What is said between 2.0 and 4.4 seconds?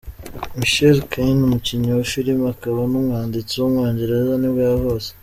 filime akaba n’umwanditsi w’umwongereza